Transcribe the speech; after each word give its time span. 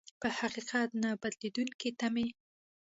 په 0.21 0.27
حقيقت 0.37 0.89
نه 1.03 1.09
بدلېدونکې 1.21 1.89
تمې. 1.99 2.27